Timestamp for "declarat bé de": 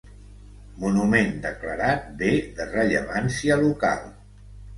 1.43-2.67